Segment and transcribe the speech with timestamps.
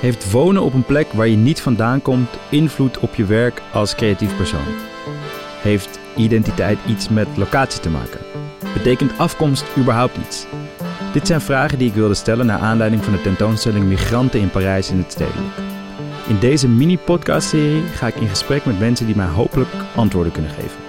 [0.00, 3.94] Heeft wonen op een plek waar je niet vandaan komt invloed op je werk als
[3.94, 4.74] creatief persoon?
[5.62, 8.20] Heeft identiteit iets met locatie te maken?
[8.72, 10.46] Betekent afkomst überhaupt iets?
[11.12, 14.90] Dit zijn vragen die ik wilde stellen naar aanleiding van de tentoonstelling Migranten in Parijs
[14.90, 15.56] in het Stedelijk.
[16.28, 20.80] In deze mini-podcastserie ga ik in gesprek met mensen die mij hopelijk antwoorden kunnen geven.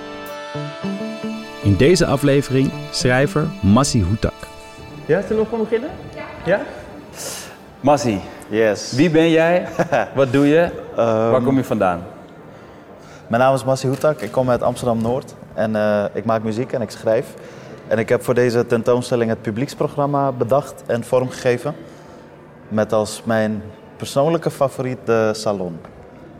[1.63, 4.47] In deze aflevering schrijver Massi Hoetak.
[5.05, 5.89] Ja, zullen we gewoon beginnen?
[6.15, 6.25] Ja.
[6.45, 6.65] Ja?
[7.79, 8.19] Massi,
[8.51, 8.91] Yes.
[8.91, 9.67] wie ben jij?
[10.15, 10.69] Wat doe je?
[10.95, 12.03] Ehm, Waar kom je vandaan?
[13.27, 14.21] Mijn naam is Massi Hoetak.
[14.21, 15.35] Ik kom uit Amsterdam-Noord.
[15.53, 17.33] En eh, ik maak muziek en ik schrijf.
[17.87, 21.75] En ik heb voor deze tentoonstelling het publieksprogramma bedacht en vormgegeven.
[22.67, 23.63] Met als mijn
[23.97, 25.79] persoonlijke favoriet de salon.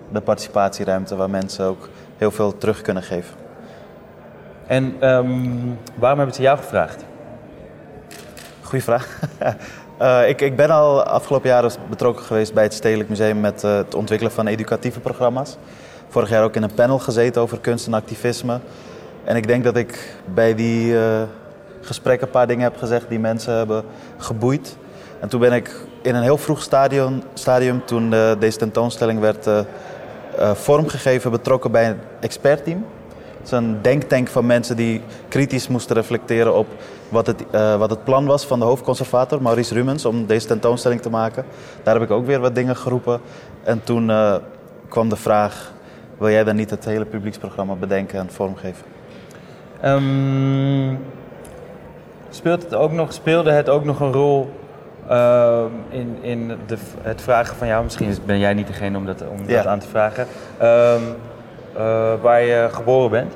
[0.10, 3.36] De participatieruimte waar mensen ook heel veel terug kunnen geven.
[4.68, 5.50] En ehm,
[5.96, 7.06] waarom hebben ze jou gevraagd?
[8.62, 9.20] Goeie vraag.
[10.02, 13.76] Eh, ik, ik ben al afgelopen jaren betrokken geweest bij het Stedelijk Museum met eh,
[13.76, 15.58] het ontwikkelen van educatieve programma's.
[16.10, 18.60] Vorig jaar ook in een panel gezeten over kunst en activisme.
[19.24, 21.22] En ik denk dat ik bij die eh,
[21.82, 23.84] gesprekken een paar dingen heb gezegd die mensen hebben
[24.18, 24.78] geboeid.
[25.20, 29.48] En toen ben ik in een heel vroeg stadium, stadium toen deze tentoonstelling werd
[30.54, 32.86] vormgegeven, betrokken bij een expertteam.
[33.38, 36.68] Het is een denktank van mensen die kritisch moesten reflecteren op
[37.12, 41.02] wat het, eh, wat het plan was van de hoofdconservator, Maurice Rumens, om deze tentoonstelling
[41.02, 41.46] te maken.
[41.84, 43.22] Daar heb ik ook weer wat dingen geroepen.
[43.64, 44.36] En toen eh,
[44.88, 45.72] kwam de vraag,
[46.18, 48.84] wil jij dan niet het hele publieksprogramma bedenken en vormgeven?
[49.82, 50.96] Ehm,
[52.30, 54.50] speelt het ook nog, speelde het ook nog een rol
[55.08, 57.84] ehm, in, in de, het vragen van jou?
[57.84, 59.56] Misschien is- ben jij niet degene om dat, om Ja.
[59.56, 60.28] dat aan te vragen.
[60.58, 61.02] Ehm,
[61.78, 63.34] eh, waar je geboren bent?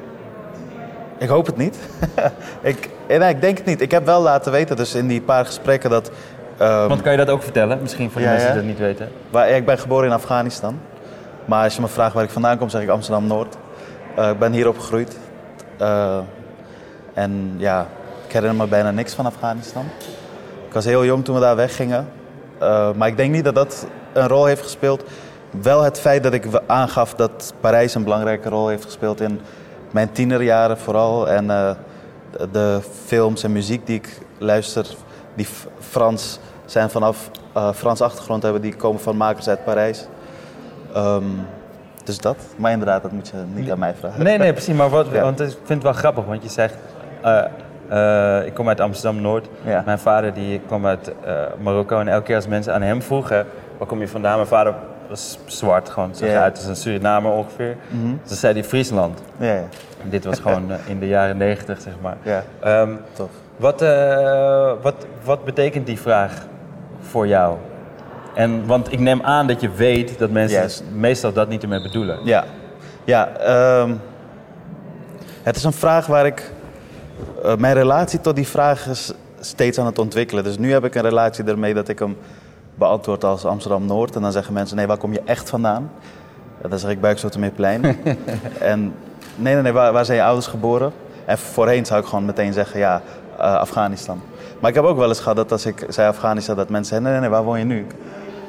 [1.17, 1.77] Ik hoop het niet.
[2.61, 3.81] ik, eh, nee, ik denk het niet.
[3.81, 6.11] Ik heb wel laten weten, dus in die paar gesprekken, dat...
[6.57, 7.81] ehm, Want kan je dat ook vertellen?
[7.81, 9.09] Misschien voor de Ja, mensen die dat niet weten.
[9.30, 10.80] Waar, ik ben geboren in Afghanistan.
[11.45, 13.56] Maar als je me vraagt waar ik vandaan kom, zeg ik Amsterdam-Noord.
[14.16, 15.17] Eh, ik ben hier opgegroeid.
[15.78, 16.17] Eh,
[17.13, 17.88] en ja,
[18.28, 19.84] ik herinner me bijna niks van Afghanistan.
[20.67, 22.07] Ik was heel jong toen we daar weggingen.
[22.95, 25.03] Maar ik denk niet dat dat een rol heeft gespeeld.
[25.61, 29.41] Wel het feit dat ik aangaf dat Parijs een belangrijke rol heeft gespeeld in
[29.95, 31.29] mijn tienerjaren vooral.
[31.29, 31.72] En eh,
[32.51, 34.85] de- films en muziek die ik luister,
[35.33, 35.47] die
[35.79, 40.07] Frans zijn vanaf eh Frans achtergrond hebben, die komen van makers uit Parijs.
[40.94, 41.23] Ehm,
[42.03, 42.38] dus dat.
[42.55, 44.23] Maar inderdaad, dat moet je niet aan mij vragen.
[44.23, 44.75] Nee, nee, precies.
[44.75, 45.22] Maar wat, Ja.
[45.22, 46.75] want ik vind het wel grappig, want je zegt...
[47.22, 49.47] eh, ik kom uit Amsterdam-Noord.
[49.63, 49.81] Ja.
[49.85, 51.11] Mijn vader die kwam uit
[51.61, 52.00] Marokko.
[52.00, 53.45] En elke keer als mensen aan hem vroegen...
[53.78, 54.35] Waar kom je vandaan?
[54.35, 54.73] Mijn vader
[55.09, 56.16] was zwart, gewoon.
[56.16, 56.41] Zag Ja.
[56.41, 57.75] uit als een Surinamer ongeveer.
[57.89, 58.09] Mhm.
[58.21, 59.19] Dus dan zei hij Friesland.
[59.38, 59.63] Ja,
[60.03, 62.17] dit was gewoon eh, in de jaren negentig, zeg maar.
[62.21, 63.29] ja, Ehm, tof.
[63.57, 66.45] wat, eh, wat, wat betekent die vraag
[66.99, 67.57] voor jou?
[68.33, 72.19] En, want ik neem aan dat je weet dat mensen meestal dat niet ermee bedoelen.
[72.23, 72.43] Ja,
[73.03, 73.93] ja ehm,
[75.43, 76.51] het is een vraag waar ik.
[77.43, 80.43] eh, mijn relatie tot die vraag is steeds aan het ontwikkelen.
[80.43, 82.17] Dus nu heb ik een relatie ermee dat ik hem
[82.75, 84.16] beantwoord als Amsterdam Noord.
[84.16, 85.91] En dan zeggen mensen: nee, waar kom je echt vandaan?
[86.62, 87.84] Ja, dan zeg ik Buikzoetermeerplein.
[88.59, 88.94] en
[89.36, 90.91] nee, nee, nee, waar, waar zijn je ouders geboren?
[91.25, 93.02] En voorheen zou ik gewoon meteen zeggen: ja,
[93.38, 94.22] eh, Afghanistan.
[94.59, 97.12] Maar ik heb ook wel eens gehad dat als ik zei Afghanistan, dat mensen zeiden:
[97.12, 97.88] nee, nee, nee, waar woon je nu?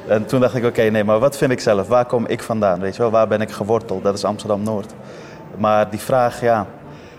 [0.08, 1.88] En toen dacht ik, oké, nee, maar wat vind ik zelf?
[1.88, 2.80] Waar kom ik vandaan?
[2.80, 4.02] Weet je wel, waar ben ik geworteld?
[4.02, 4.94] Dat is Amsterdam-Noord.
[5.56, 6.66] Maar die vraag, ja...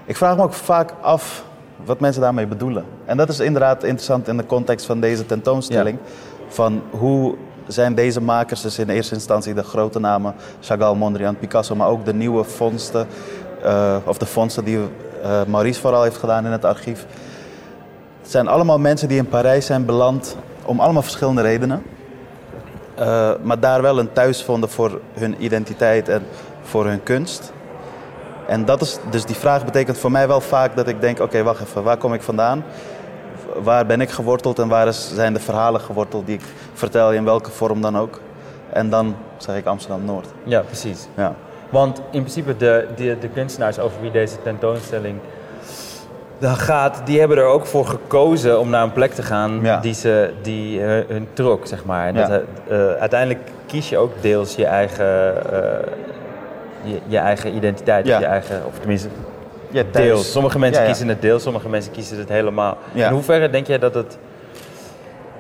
[0.06, 1.44] Ik vraag me ook vaak af
[1.86, 2.86] wat mensen daarmee bedoelen.
[3.06, 5.98] En dat is inderdaad interessant in de context van deze tentoonstelling.
[6.48, 7.36] Van hoe
[7.68, 10.36] zijn deze makers, dus in eerste instantie de grote namen...
[10.62, 13.08] Chagall, Mondrian, Picasso, maar ook de nieuwe vondsten...
[13.64, 14.80] eh, of de vondsten die
[15.24, 17.06] eh, Maurice vooral heeft gedaan in het archief...
[18.22, 21.84] Het zijn allemaal mensen die in Parijs zijn beland om allemaal verschillende redenen.
[22.96, 26.24] Eh, maar daar wel een thuis vonden voor hun identiteit en
[26.62, 27.52] voor hun kunst.
[28.48, 31.44] En dat is, dus die vraag betekent voor mij wel vaak dat ik denk: oké,
[31.44, 32.64] wacht even, waar kom ik vandaan?
[33.64, 36.44] Waar ben ik geworteld en waar is, zijn de verhalen geworteld die ik
[36.74, 38.20] vertel, in welke vorm dan ook?
[38.70, 40.28] En dan zeg ik Amsterdam Noord.
[40.44, 41.08] Ja, precies.
[41.16, 41.36] Ja.
[41.70, 45.20] Want in principe de, de, de kunstenaars over wie deze tentoonstelling
[46.40, 49.80] dan gaat, die hebben er ook voor gekozen om naar een plek te gaan Ja.
[49.80, 52.08] die, ze, die eh, hun trok, zeg maar.
[52.08, 52.28] En Ja.
[52.28, 55.92] dat, eh, uiteindelijk kies je ook deels je eigen, eh,
[56.84, 58.16] je, je eigen identiteit, Ja.
[58.16, 59.08] of, je eigen, of tenminste
[59.70, 60.06] Ja, thuis.
[60.06, 60.32] deels.
[60.32, 60.92] Sommige mensen Ja, ja.
[60.94, 62.78] kiezen het deels, sommige mensen kiezen het helemaal.
[62.94, 64.18] In hoeverre denk jij dat het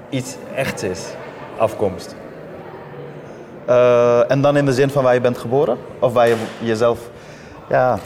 [0.10, 1.06] iets echts is,
[1.58, 2.16] afkomst?
[3.66, 5.78] Eh, en dan in de zin van waar je bent geboren?
[6.00, 7.00] Of waar je jezelf.
[7.70, 7.98] Ja.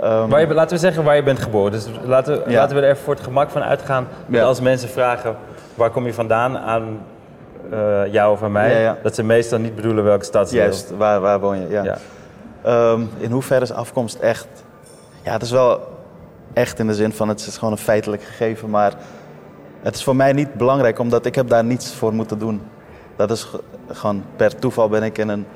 [0.00, 1.72] ehm, Waar je, laten we zeggen waar je bent geboren.
[1.72, 4.08] Dus laten we, laten we er even voor het gemak van uitgaan.
[4.26, 5.36] Dat als mensen vragen
[5.74, 7.00] waar kom je vandaan aan
[7.70, 10.60] eh, jou of aan mij, dat ze meestal niet bedoelen welke stadsdeel.
[10.60, 11.68] Juist, waar, waar woon je?
[11.68, 11.82] Ja.
[11.84, 11.96] Ja.
[12.62, 14.48] Ehm, in hoeverre is afkomst echt?
[15.22, 15.80] Ja, het is wel
[16.52, 18.94] echt in de zin van het is gewoon een feitelijk gegeven, maar
[19.82, 22.62] het is voor mij niet belangrijk omdat ik heb daar niets voor moeten doen.
[23.16, 25.46] Dat is ge- gewoon per toeval ben ik in een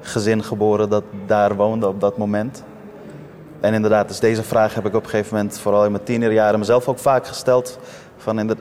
[0.00, 2.62] gezin geboren dat daar woonde op dat moment.
[3.60, 6.58] En inderdaad, dus deze vraag heb ik op een gegeven moment, vooral in mijn tienerjaren,
[6.58, 7.78] mezelf ook vaak gesteld.
[8.22, 8.56] Van in de,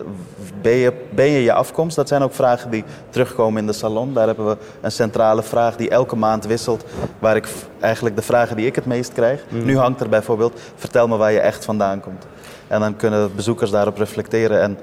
[0.61, 1.95] ben, je, ben je je afkomst?
[1.95, 4.13] Dat zijn ook vragen die terugkomen in de salon.
[4.13, 6.85] Daar hebben we een centrale vraag die elke maand wisselt.
[7.19, 7.47] Waar ik
[7.79, 9.43] eigenlijk de vragen die ik het meest krijg.
[9.49, 12.25] Nu hangt er bijvoorbeeld, vertel me waar je echt vandaan komt.
[12.67, 14.61] En dan kunnen bezoekers daarop reflecteren.
[14.61, 14.77] En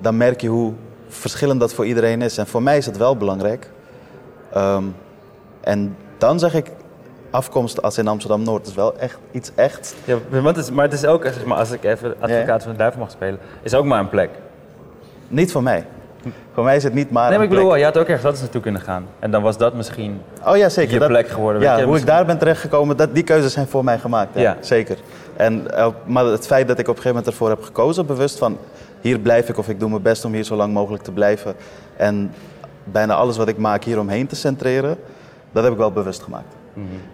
[0.00, 0.72] dan merk je hoe
[1.08, 2.38] verschillend dat voor iedereen is.
[2.38, 3.70] En voor mij is het wel belangrijk.
[4.52, 4.84] Ehm,
[5.60, 6.70] en dan zeg ik,
[7.30, 9.94] afkomst als in Amsterdam-Noord is wel echt iets echt.
[10.04, 12.72] Ja, want het is, maar het is ook, zeg maar, als ik even advocaat van
[12.72, 14.30] de duivel mag spelen, is ook maar een plek.
[15.28, 15.86] Niet voor mij.
[16.54, 17.78] Voor mij is het niet maar Nee, maar ik bedoel, plek.
[17.78, 19.06] je had ook ergens anders naartoe kunnen gaan.
[19.18, 20.92] En dan was dat misschien Oh ja, zeker.
[20.92, 21.62] je Dat- plek geworden.
[21.62, 24.34] Ja, hoe ik daar ben terechtgekomen, dat, die keuzes zijn voor mij gemaakt.
[24.34, 24.56] Ja, Ja.
[24.60, 24.96] Zeker.
[25.36, 28.38] En, eh, maar het feit dat ik op een gegeven moment ervoor heb gekozen, bewust
[28.38, 28.58] van
[29.00, 31.54] hier blijf ik of ik doe mijn best om hier zo lang mogelijk te blijven.
[31.96, 32.32] En
[32.84, 34.96] bijna alles wat ik maak hier omheen te centreren,
[35.52, 36.54] dat heb ik wel bewust gemaakt.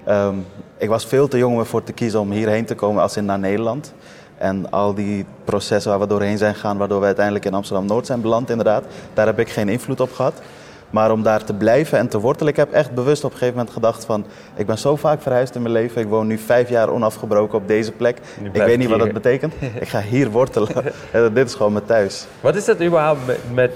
[0.05, 0.35] Ehm,
[0.79, 3.25] ik was veel te jong om ervoor te kiezen om hierheen te komen als in
[3.25, 3.95] naar Nederland.
[4.39, 8.21] En al die processen waar we doorheen zijn gegaan, waardoor we uiteindelijk in Amsterdam-Noord zijn
[8.21, 8.85] beland inderdaad,
[9.15, 10.41] daar heb ik geen invloed op gehad.
[10.95, 13.57] Maar om daar te blijven en te wortelen, ik heb echt bewust op een gegeven
[13.57, 14.27] moment gedacht van...
[14.57, 17.69] ik ben zo vaak verhuisd in mijn leven, ik woon nu vijf jaar onafgebroken op
[17.69, 18.19] deze plek.
[18.53, 19.55] Ik weet niet wat dat betekent.
[19.81, 20.69] Ik ga hier wortelen.
[21.11, 22.27] En dit is gewoon mijn thuis.
[22.41, 23.21] Wat is dat überhaupt
[23.55, 23.73] met,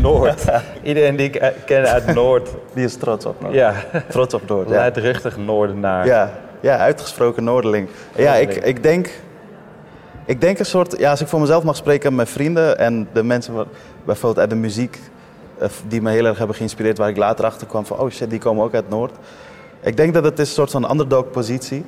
[0.00, 0.44] Noord?
[0.82, 3.40] Iedereen die ik eh, ken uit Noord, Die is trots op.
[3.40, 3.54] Noord.
[3.54, 3.74] ja,
[4.08, 4.74] Trots op Noord, ja.
[4.74, 6.06] luidruchtig Noordenaar.
[6.06, 6.30] Ja,
[6.60, 7.88] ja uitgesproken Noorderling.
[8.16, 9.10] Ja, ik, ik, denk,
[10.24, 10.98] ik denk een soort...
[10.98, 13.54] Ja, als ik voor mezelf mag spreken, mijn vrienden en de mensen...
[14.04, 14.98] bijvoorbeeld uit de muziek...
[15.64, 16.98] eh, die me heel erg hebben geïnspireerd...
[16.98, 17.98] waar ik later achter kwam van...
[17.98, 19.12] oh shit, die komen ook uit Noord.
[19.80, 21.84] Ik denk dat het is een soort van underdog-positie.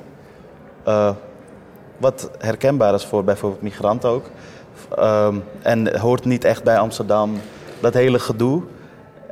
[0.83, 1.09] eh,
[1.97, 4.25] wat herkenbaar is voor bijvoorbeeld migranten ook.
[4.95, 7.41] Ehm, en hoort niet echt bij Amsterdam.
[7.79, 8.61] Dat hele gedoe.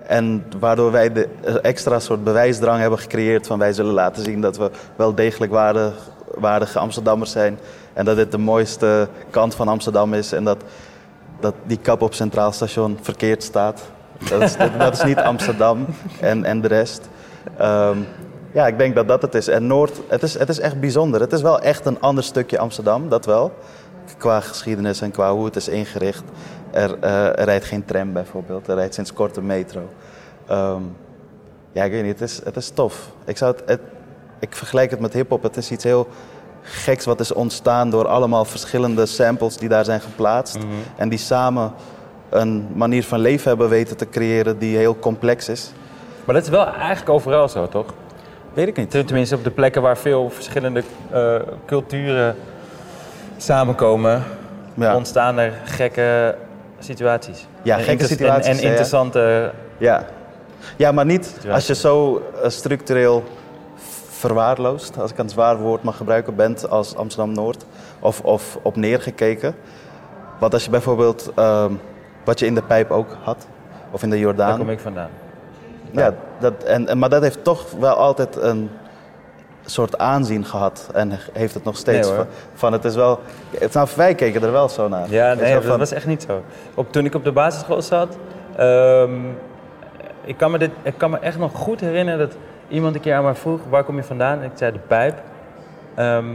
[0.08, 1.28] En waardoor wij de
[1.62, 5.94] extra soort bewijsdrang hebben gecreëerd van wij zullen laten zien dat we wel degelijk waardig,
[6.36, 7.60] waardige Amsterdammers zijn.
[7.94, 10.32] En dat dit de mooiste kant van Amsterdam is.
[10.32, 10.64] En dat,
[11.40, 13.82] dat die kap op Centraal Station verkeerd staat.
[14.30, 15.86] Dat is, dat, is niet Amsterdam
[16.22, 17.10] en, en de rest.
[17.58, 17.98] Ehm,
[18.52, 19.48] ja, ik denk dat dat het is.
[19.48, 21.22] En Noord, het is, het is echt bijzonder.
[21.22, 23.54] Het is wel echt een ander stukje Amsterdam, dat wel.
[24.18, 26.24] Qua geschiedenis en qua hoe het is ingericht.
[26.72, 28.68] Er, eh, er rijdt geen tram bijvoorbeeld.
[28.68, 29.82] Er rijdt sinds kort een metro.
[30.48, 30.82] Ehm,
[31.72, 32.20] ja, ik weet niet.
[32.20, 33.10] Het is, het is tof.
[33.26, 33.82] Ik, zou het, het-
[34.40, 35.44] ik vergelijk het met hip-hop.
[35.44, 36.08] Het is iets heel
[36.62, 40.58] geks wat is ontstaan door allemaal verschillende samples die daar zijn geplaatst.
[40.58, 40.68] Mhm.
[40.96, 41.74] En die samen
[42.30, 45.72] een manier van leven hebben weten te creëren die heel complex is.
[46.26, 47.86] Maar dat is wel eigenlijk overal zo, toch?
[48.54, 48.92] Weet ik niet.
[48.92, 51.36] Tenminste op de plekken waar veel verschillende eh,
[51.66, 52.36] culturen
[53.38, 54.24] samenkomen,
[54.74, 54.96] Ja.
[54.96, 56.36] ontstaan er gekke
[56.80, 57.48] situaties.
[57.62, 59.52] Ja, En gekke situaties, En, interessante...
[59.78, 60.06] Ja.
[60.76, 63.24] ja, maar niet als je zo eh, structureel
[64.10, 67.66] verwaarloosd, als ik een zwaar woord mag gebruiken, bent als Amsterdam-Noord.
[68.00, 69.56] Of, of op neergekeken.
[70.40, 71.74] Want als je bijvoorbeeld, ehm,
[72.26, 73.48] wat je in de pijp ook had,
[73.92, 74.58] of in de Daar Jordaan.
[74.58, 75.10] kom ik vandaan.
[75.92, 78.70] Ja, dat, en, maar dat heeft toch wel altijd een
[79.66, 80.90] soort aanzien gehad.
[80.94, 82.08] En heeft het nog steeds.
[82.08, 83.20] Nee, van, van het is wel.
[83.60, 85.10] Het, nou, wij keken er wel zo naar.
[85.10, 86.42] Ja, nee, dat van- was echt niet zo.
[86.74, 88.18] Op, toen ik op de basisschool zat,
[88.56, 89.12] ehm,
[90.24, 93.16] ik, kan me dit, ik kan me echt nog goed herinneren dat iemand een keer
[93.16, 94.40] aan mij vroeg, waar kom je vandaan?
[94.40, 95.22] En ik zei de pijp.
[95.96, 96.26] Ehm,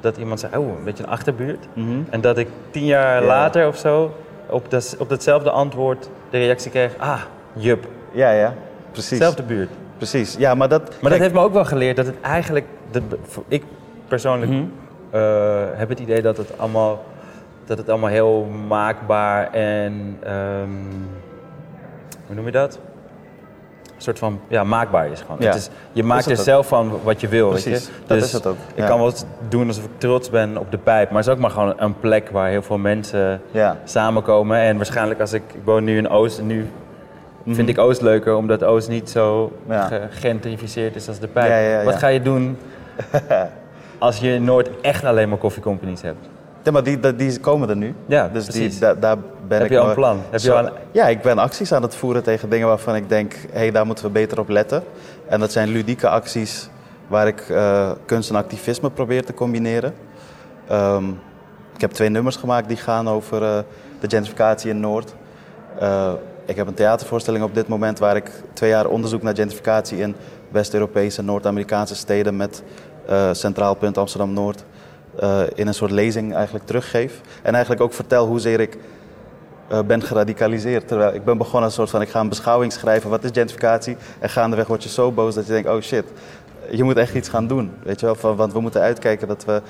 [0.00, 1.66] dat iemand zei, oh, een beetje een achterbuurt.
[1.72, 1.98] Mhm.
[2.10, 3.26] En dat ik tien jaar Ja.
[3.26, 4.14] later of zo
[4.50, 7.20] op, dat, op datzelfde antwoord de reactie kreeg, ah,
[7.52, 8.54] jup, Ja, ja,
[8.92, 9.18] precies.
[9.18, 9.70] zelfde buurt.
[9.96, 10.36] Precies.
[10.38, 10.80] Ja, maar dat.
[10.82, 13.02] Maar kijk, dat heeft me ook wel geleerd dat het eigenlijk, dat,
[13.48, 13.64] ik
[14.08, 14.62] persoonlijk Mhm.
[15.10, 17.04] eh, heb het idee dat het allemaal,
[17.64, 20.68] dat het allemaal heel maakbaar en, ehm,
[22.26, 22.78] hoe noem je dat?
[23.98, 25.36] Een soort van, ja, maakbaar is gewoon.
[25.40, 25.46] Ja.
[25.46, 27.70] Het is, je maakt er zelf van wat je wil, weet je?
[27.70, 27.80] dat
[28.18, 29.12] Dus is het ook, Ik kan wel
[29.48, 31.98] doen alsof ik trots ben op de pijp, maar het is ook maar gewoon een
[32.00, 33.76] plek waar heel veel mensen Ja.
[33.84, 34.58] samenkomen.
[34.58, 36.68] En waarschijnlijk als ik, ik woon nu in Oost en nu
[37.48, 39.72] vind ik Oost leuker omdat Oost niet zo Mhm.
[39.72, 39.90] Ja.
[40.10, 41.84] gegentrificeerd is als de pijp.
[41.84, 42.58] Wat ga je doen
[43.98, 46.28] als je Noord echt alleen maar koffiecompanies hebt?
[46.68, 47.94] Ja, maar die, die, die komen er nu.
[48.06, 49.16] Ja, dus die, da- daar
[49.48, 50.16] ben Heb ik je al een plan?
[50.30, 53.08] Heb je zo- een- Ja, ik ben acties aan het voeren tegen dingen waarvan ik
[53.08, 54.82] denk, hé, hey, daar moeten we beter op letten.
[55.28, 56.68] En dat zijn ludieke acties
[57.06, 59.94] waar ik eh, kunst en activisme probeer te combineren.
[60.68, 61.04] Ehm,
[61.74, 63.58] ik heb twee nummers gemaakt die gaan over eh,
[64.00, 65.14] de gentrificatie in Noord.
[65.78, 66.12] Eh,
[66.46, 70.14] ik heb een theatervoorstelling op dit moment waar ik twee jaar onderzoek naar gentrificatie in
[70.50, 72.62] West-Europese en Noord-Amerikaanse steden met
[73.32, 74.64] Centraal Punt Amsterdam-Noord
[75.22, 77.20] uh, in een soort lezing eigenlijk teruggeef.
[77.42, 78.76] En eigenlijk ook vertel hoezeer ik
[79.72, 80.88] uh, ben geradicaliseerd.
[80.88, 83.96] Terwijl ik ben begonnen een soort van, ik ga een beschouwing schrijven, wat is gentrificatie?
[84.18, 86.04] En gaandeweg word je zo boos dat je denkt, oh shit,
[86.70, 87.70] je moet echt iets gaan doen.
[87.82, 88.14] Weet je wel?
[88.14, 89.62] Van, want we moeten uitkijken dat we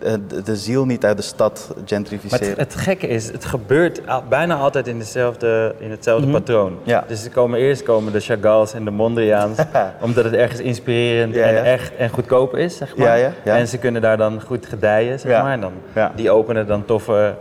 [0.00, 2.46] de, de ziel niet uit de stad gentrificeren.
[2.48, 6.36] Maar het, het, gekke is, het gebeurt bijna altijd in, dezelfde, in hetzelfde mhm.
[6.36, 6.78] patroon.
[6.82, 7.04] Ja.
[7.08, 9.58] Dus er komen eerst komen de Chagalls en de Mondriaans,
[10.00, 13.32] omdat het ergens inspirerend en echt en goedkoop is, zeg maar.
[13.44, 15.52] En ze kunnen daar dan goed gedijen, zeg maar.
[15.52, 15.72] En dan,
[16.14, 17.34] die openen dan toffe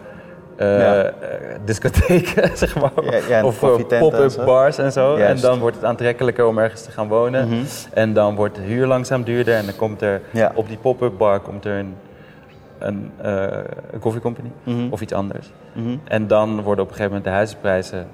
[0.59, 1.03] uh,
[1.65, 3.43] discotheken, zeg maar.
[3.43, 5.15] of pop-up bars en zo.
[5.15, 7.47] En dan wordt het aantrekkelijker om ergens te gaan wonen.
[7.47, 7.63] Mhm.
[7.93, 9.55] En dan wordt de huur langzaam duurder.
[9.55, 10.21] En dan komt er
[10.53, 11.95] op die pop-up bar komt er een,
[12.79, 13.43] een, uh,
[13.91, 14.87] een koffiecompany mhm.
[14.89, 15.51] of iets anders.
[15.73, 15.97] Mhm.
[16.03, 18.07] En dan worden op een gegeven moment de huizenprijzen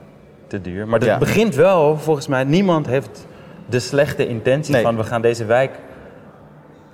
[0.47, 0.87] te duur.
[0.87, 3.25] Maar het begint wel, volgens mij, niemand heeft
[3.65, 5.71] de slechte intentie van we gaan deze wijk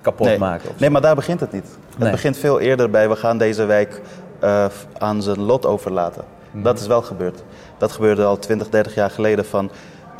[0.00, 0.70] kapot maken.
[0.76, 1.78] Nee, maar daar begint het niet.
[1.98, 4.00] Het begint veel eerder bij we gaan deze wijk
[4.44, 4.64] uh,
[4.98, 6.24] aan zijn lot overlaten.
[6.50, 6.62] Mhm.
[6.62, 7.42] Dat is wel gebeurd.
[7.78, 9.44] Dat gebeurde al 20, 30 jaar geleden.
[9.44, 9.70] Van,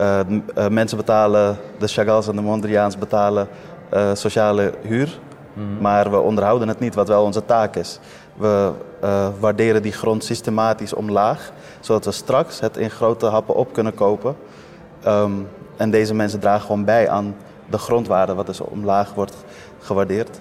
[0.00, 3.48] uh, uh, mensen betalen, de Chagalls en de Mondriaans betalen
[4.12, 5.18] sociale huur.
[5.52, 5.80] Mhm.
[5.80, 7.98] Maar we onderhouden het niet, wat wel onze taak is.
[8.37, 8.72] We
[9.40, 14.37] waarderen die grond systematisch omlaag, zodat we straks het in grote happen op kunnen kopen.
[15.06, 15.48] Um,
[15.78, 17.37] en deze mensen dragen gewoon bij aan
[17.70, 19.44] de grondwaarde, wat dus omlaag wordt
[19.78, 20.40] gewaardeerd.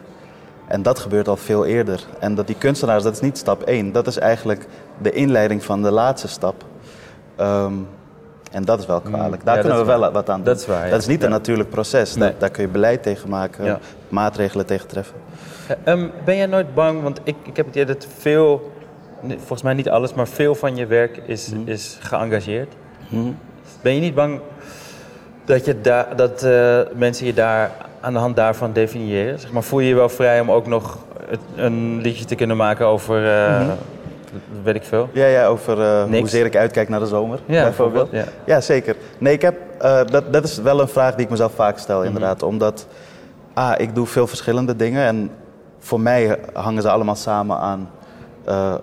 [0.67, 2.03] En dat gebeurt al veel eerder.
[2.19, 3.91] En dat die kunstenaars, dat is niet stap 1.
[3.91, 4.65] Dat is eigenlijk
[4.97, 6.63] de inleiding van de laatste stap.
[7.39, 7.87] Um,
[8.51, 9.11] en dat is wel mm.
[9.11, 9.45] kwalijk.
[9.45, 10.45] Daar kunnen we wel wat aan doen.
[10.45, 10.89] Dat is waar.
[10.89, 12.15] Dat is niet een natuurlijk proces.
[12.15, 12.33] Nee.
[12.37, 15.15] Daar, kun je beleid tegen maken, maatregelen tegen treffen.
[15.85, 18.71] Um, ben jij nooit bang, want ik, ik heb het idee dat veel,
[19.27, 21.67] volgens mij niet alles, maar veel van je werk is, mm.
[21.67, 22.73] is geëngageerd.
[23.09, 23.37] Mm.
[23.81, 24.39] Ben je niet bang
[25.45, 27.71] dat, je daar dat uh, mensen je daar
[28.01, 29.39] aan de hand daarvan definiëren?
[29.39, 30.97] Zeg maar, voel je je wel vrij om ook nog
[31.55, 33.75] een liedje te kunnen maken over, uh, mm
[34.63, 35.09] weet ik veel?
[35.11, 38.11] Ja, ja over uh, hoezeer ik uitkijk naar de zomer, ja, bijvoorbeeld.
[38.11, 38.23] Ja.
[38.45, 38.61] ja.
[38.61, 38.95] zeker.
[39.17, 41.97] Nee, ik heb, uh, dat, dat is wel een vraag die ik mezelf vaak stel,
[41.97, 42.07] mhm.
[42.07, 42.43] inderdaad.
[42.43, 42.87] Omdat,
[43.53, 45.29] ah, ik doe veel verschillende dingen en
[45.79, 47.89] voor mij hangen ze allemaal samen aan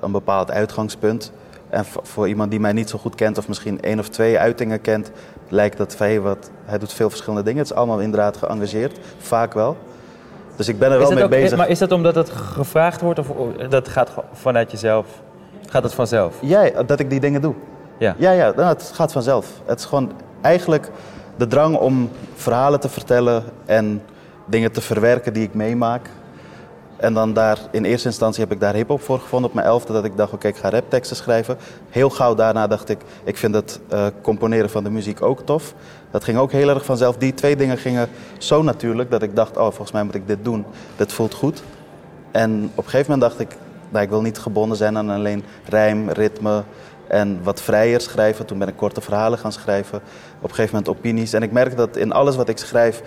[0.01, 1.33] een bepaald uitgangspunt.
[1.75, 4.81] En voor iemand die mij niet zo goed kent, of misschien één of twee uitingen
[4.81, 5.11] kent,
[5.49, 7.59] lijkt dat van wat, hij doet veel verschillende dingen.
[7.59, 9.77] Het is allemaal inderdaad geëngageerd, vaak wel.
[10.57, 11.59] Dus ik ben er wel mee bezig.
[11.59, 13.27] Maar is dat omdat het gevraagd wordt of
[13.69, 15.07] dat gaat vanuit jezelf?
[15.69, 16.35] Gaat het vanzelf?
[16.41, 17.55] Ja, dat ik die dingen doe.
[17.99, 19.47] Ja, ja, ja nou, het gaat vanzelf.
[19.65, 20.91] Het is gewoon eigenlijk
[21.37, 24.03] de drang om verhalen te vertellen en
[24.45, 26.09] dingen te verwerken die ik meemaak.
[26.97, 29.93] En dan daar, in eerste instantie heb ik daar hip-hop voor gevonden op mijn elfde.
[29.93, 31.57] Dat ik dacht, oké, ik ga rapteksten schrijven.
[31.91, 35.75] Heel gauw daarna dacht ik, ik vind het uh, componeren van de muziek ook tof.
[36.11, 37.17] Dat ging ook heel erg vanzelf.
[37.17, 38.09] Die twee dingen gingen
[38.39, 40.65] zo natuurlijk dat ik dacht, oh, volgens mij moet ik dit doen.
[40.97, 41.63] Dit voelt goed.
[42.31, 43.57] En op een gegeven moment dacht ik,
[43.89, 46.63] nou, ik wil niet gebonden zijn aan alleen rijm, ritme
[47.09, 48.47] en wat vrijer schrijven.
[48.47, 49.99] Toen ben ik korte verhalen gaan schrijven.
[50.41, 51.33] Op een gegeven moment opinies.
[51.33, 53.03] En ik merk dat in alles wat ik schrijf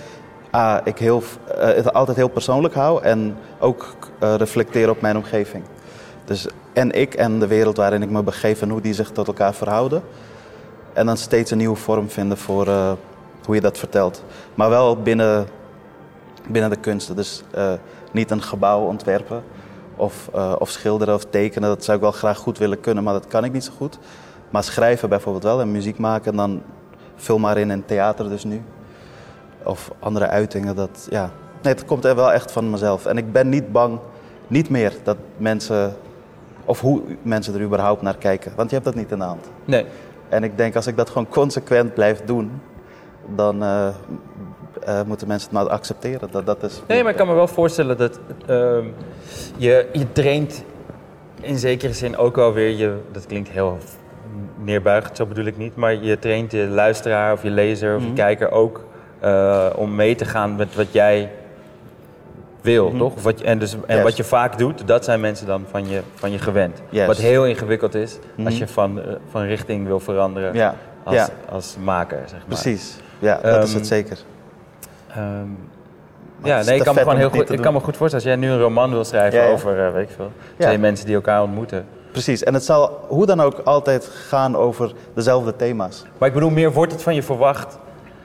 [0.56, 5.18] A, ik heel, uh, het altijd heel persoonlijk hou en ook uh, reflecteer op mijn
[5.18, 5.64] omgeving.
[6.26, 9.28] Dus en ik en de wereld waarin ik me begeef en hoe die zich tot
[9.28, 10.02] elkaar verhouden.
[10.94, 12.92] En dan steeds een nieuwe vorm vinden voor uh,
[13.46, 14.24] hoe je dat vertelt.
[14.56, 15.48] Maar wel binnen,
[16.48, 17.16] binnen de kunsten.
[17.16, 17.44] Dus
[18.12, 19.44] niet een gebouw ontwerpen
[19.96, 21.70] of, of schilderen of tekenen.
[21.70, 24.00] Dat zou ik wel graag goed willen kunnen, maar dat kan ik niet zo goed.
[24.50, 26.62] Maar schrijven bijvoorbeeld wel en muziek maken, dan
[27.16, 28.62] vul maar in een theater dus nu
[29.68, 30.76] of andere uitingen.
[30.76, 31.32] Dat, ja.
[31.62, 33.06] Nee, het komt er wel echt van mezelf.
[33.06, 34.00] En ik ben niet bang,
[34.48, 35.96] niet meer, dat mensen,
[36.66, 38.52] of hoe mensen er überhaupt naar kijken.
[38.56, 39.46] Want je hebt dat niet in de hand.
[39.66, 39.86] Nee.
[40.30, 42.62] En ik denk, als ik dat gewoon consequent blijf doen,
[43.36, 43.88] dan uh,
[44.88, 46.30] uh, moeten mensen het maar accepteren.
[46.32, 48.20] Dat, dat is nee, maar ik kan me wel voorstellen dat
[48.50, 48.78] uh,
[49.58, 50.64] je, je traint
[51.42, 53.78] in zekere zin ook wel weer je, dat klinkt heel
[54.56, 58.08] neerbuigend, zo bedoel ik niet, maar je traint je luisteraar of je lezer of je
[58.08, 58.16] mhm.
[58.16, 58.86] kijker ook
[59.24, 61.32] uh, om mee te gaan met wat jij
[62.62, 63.16] wil, mm toch?
[63.16, 65.90] Of wat je, en dus, en wat je vaak doet, dat zijn mensen dan van
[65.90, 66.82] je, van je gewend.
[66.92, 68.58] Wat heel ingewikkeld is als mhm.
[68.58, 70.76] je van, uh, van richting wil veranderen ja.
[71.04, 71.30] Als, ja.
[71.50, 72.48] als maker, zeg maar.
[72.48, 74.18] Precies, ja, dat um, is het zeker.
[75.18, 75.58] Um,
[76.44, 78.50] ja, nee, ik kan, me gewoon heel goed, ik kan me goed voorstellen als jij
[78.50, 81.42] nu een roman wil schrijven ja, over, uh, weet ik veel, twee mensen die elkaar
[81.42, 81.86] ontmoeten.
[82.12, 86.04] Precies, en het zal hoe dan ook altijd gaan over dezelfde thema's.
[86.18, 87.78] Maar ik bedoel, meer wordt het van je verwacht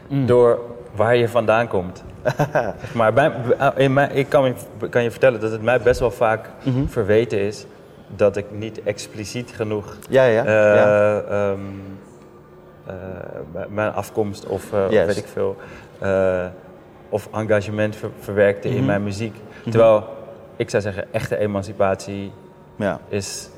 [0.09, 0.27] mm.
[0.27, 0.59] door
[0.95, 2.05] waar je vandaan komt.
[2.95, 3.33] maar bij,
[3.77, 4.55] in mij, ik kan,
[4.91, 6.87] kan je vertellen dat het mij best wel vaak mhm.
[6.87, 7.67] verweten is
[8.17, 11.51] dat ik niet expliciet genoeg ja, ja, uh, ja.
[11.51, 11.83] Um,
[12.87, 12.95] eh,
[13.69, 15.57] mijn afkomst of, eh, weet ik veel.
[15.99, 16.45] eh,
[17.09, 18.87] of engagement ver- verwerkte in Mhm.
[18.87, 19.37] mijn muziek.
[19.71, 20.05] Terwijl
[20.57, 22.33] ik zou zeggen, echte emancipatie
[22.77, 23.49] Ja, is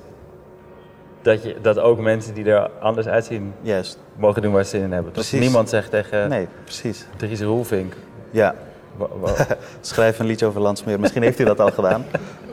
[1.22, 3.98] dat, je, dat ook mensen die er anders uitzien juist.
[4.16, 5.12] Mogen doen waar ze zin in hebben.
[5.12, 5.40] Dat Precies.
[5.40, 7.06] niemand zegt tegen Nee, precies.
[7.16, 7.94] Dries Roelvink.
[8.30, 8.54] Ja,
[9.80, 11.00] schrijf een liedje over Landsmeer.
[11.00, 12.04] Misschien heeft hij dat al gedaan.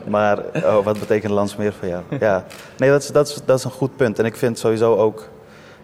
[0.08, 2.02] Maar oh, wat betekent Landsmeer voor jou?
[2.20, 2.44] Ja,
[2.76, 4.18] nee, dat is, dat, is, dat is een goed punt.
[4.18, 5.28] En ik vind sowieso ook...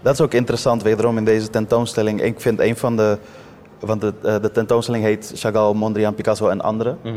[0.03, 2.23] Dat is ook interessant, wederom in deze tentoonstelling.
[2.23, 3.19] Ik vind een van de...
[3.79, 6.99] Want de, eh, de tentoonstelling heet Chagall, Mondriaan, Picasso en anderen.
[7.03, 7.15] Mhm.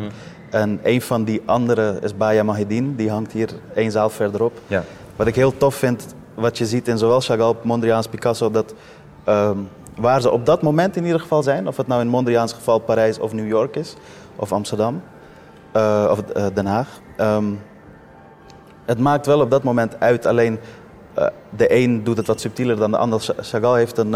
[0.50, 2.96] En een van die anderen is Baya Mahedin.
[2.96, 4.60] Die hangt hier één zaal verderop.
[4.68, 4.84] Ja.
[5.16, 8.74] Wat ik heel tof vind, wat je ziet in zowel Chagall, Mondriaan als Picasso, dat
[9.24, 9.58] ehm,
[9.96, 12.80] waar ze op dat moment in ieder geval zijn, of het nou in Mondriaans geval
[12.80, 13.96] Parijs of New York is,
[14.36, 15.02] of Amsterdam,
[15.72, 16.88] eh, of eh, Den Haag.
[17.18, 17.46] ehm,
[18.86, 20.60] het maakt wel op dat moment uit, alleen
[21.14, 23.20] eh, de een doet het wat subtieler dan de ander.
[23.20, 24.12] Cha- Chagall heeft een,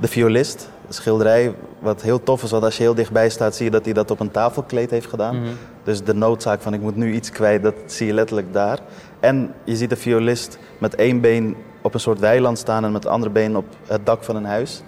[0.00, 3.64] de violist, een schilderij, wat heel tof is, want als je heel dichtbij staat, zie
[3.64, 5.36] je dat hij dat op een tafelkleed heeft gedaan.
[5.40, 5.48] Mhm.
[5.82, 8.78] Dus de noodzaak van ik moet nu iets kwijt, dat zie je letterlijk daar.
[9.24, 13.02] En je ziet de violist met één been op een soort weiland staan en met
[13.02, 14.82] het andere been op het dak van een huis.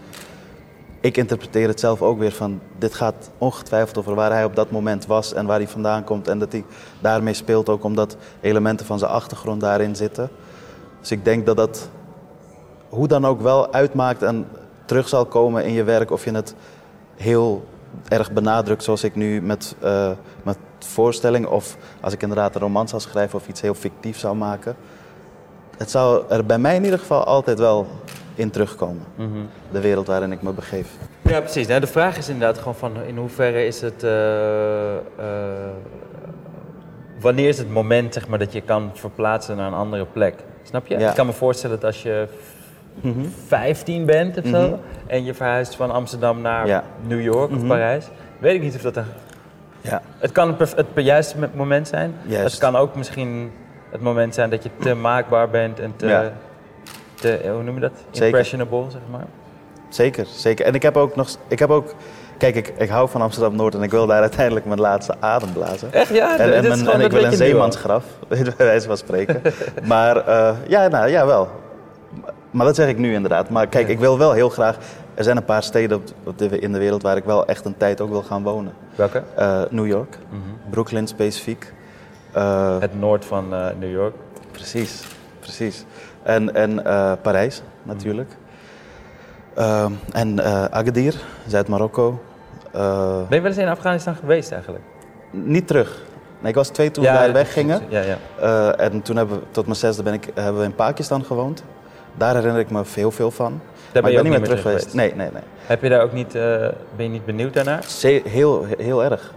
[1.01, 4.71] Ik interpreteer het zelf ook weer van, dit gaat ongetwijfeld over waar hij op dat
[4.71, 6.29] moment was en waar hij vandaan komt.
[6.29, 6.65] En dat hij
[7.01, 10.31] daarmee speelt ook omdat elementen van zijn achtergrond daarin zitten.
[11.01, 11.89] Dus ik denk dat dat
[12.89, 14.47] hoe dan ook wel uitmaakt en
[14.85, 16.11] terug zal komen in je werk.
[16.11, 16.55] Of je het
[17.15, 17.65] heel
[18.09, 20.11] erg benadrukt zoals ik nu met, eh,
[20.43, 21.47] met voorstelling.
[21.47, 24.77] Of als ik inderdaad een roman zou schrijven of iets heel fictief zou maken.
[25.77, 27.87] Het zou er bij mij in ieder geval altijd wel
[28.35, 29.03] in terugkomen.
[29.15, 29.29] Mhm.
[29.73, 30.89] De wereld waarin ik me begeef.
[31.23, 31.67] Ja, precies.
[31.67, 34.03] Nou, de vraag is inderdaad gewoon van in hoeverre is het.
[34.03, 35.01] eh, eh,
[37.21, 40.35] wanneer is het moment zeg maar, dat je kan verplaatsen naar een andere plek?
[40.63, 40.99] Snap je?
[40.99, 41.09] Ja.
[41.09, 42.29] Ik kan me voorstellen dat als je
[43.01, 43.21] Mhm.
[43.47, 44.75] 15 bent of zo Mhm.
[45.07, 46.83] en je verhuist van Amsterdam naar Ja.
[47.07, 47.67] New York of Mhm.
[47.67, 48.07] Parijs,
[48.39, 49.05] weet ik niet of dat een.
[49.81, 52.15] Ja, Het kan het, juiste me- moment zijn.
[52.27, 52.51] Juist.
[52.51, 53.51] Het kan ook misschien
[53.91, 56.07] het moment zijn dat je te maakbaar bent en te.
[56.07, 56.33] Ja.
[57.15, 57.93] te eh, hoe noem je dat?
[58.11, 58.27] Zeker.
[58.27, 59.25] Impressionable, zeg maar.
[59.89, 60.67] zeker, zeker.
[60.67, 61.29] En ik heb ook nog...
[61.49, 61.95] Ik heb ook
[62.39, 65.93] kijk, ik, ik hou van Amsterdam-Noord en ik wil daar uiteindelijk mijn laatste adem blazen.
[65.93, 66.39] Echt ja?
[66.39, 69.43] En, en, en ik wil een zeemansgraf, bij wijze van spreken.
[69.85, 71.49] maar eh, ja, nou, ja, wel.
[72.51, 73.51] Maar dat zeg ik nu inderdaad.
[73.51, 73.93] Maar kijk, Ja.
[73.93, 74.77] ik wil wel heel graag...
[75.15, 76.03] Er zijn een paar steden
[76.51, 78.73] in de wereld waar ik wel echt een tijd ook wil gaan wonen.
[78.95, 79.23] Welke?
[79.35, 80.71] Eh, New York, Mhm.
[80.71, 81.73] Brooklyn specifiek.
[82.33, 84.15] Eh, Het noord van eh, New York.
[84.51, 85.05] Precies,
[85.41, 85.85] precies.
[86.23, 86.83] En, en
[87.23, 88.31] Parijs natuurlijk.
[89.55, 91.15] Ehm, en Agadir,
[91.47, 92.21] Zuid-Marokko.
[92.73, 92.81] Ben
[93.29, 94.85] je wel eens in Afghanistan geweest eigenlijk?
[95.31, 96.03] niet terug.
[96.41, 97.83] Nee, ik was twee toen we daar weggingen.
[97.89, 98.73] Ja, ja.
[98.75, 101.63] En toen hebben we, tot mijn zesde ben ik, hebben we in Pakistan gewoond.
[102.17, 103.61] Daar herinner ik me heel veel van.
[103.93, 104.95] Daar ben je ik ook ben niet meer terug geweest.
[104.95, 105.43] Nee, nee, nee.
[105.67, 106.43] Heb je daar ook niet, eh,
[106.97, 107.85] ben je niet benieuwd daarnaar?
[108.25, 109.35] Heel, heel erg.